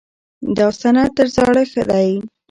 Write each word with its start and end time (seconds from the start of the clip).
دا 0.57 0.67
سند 0.79 1.09
تر 1.15 1.27
زاړه 1.35 1.63
ښه 1.71 1.83
دی. 1.91 2.09